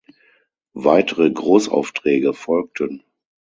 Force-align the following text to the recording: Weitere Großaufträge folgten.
Weitere 0.73 1.29
Großaufträge 1.31 2.33
folgten. 2.33 3.03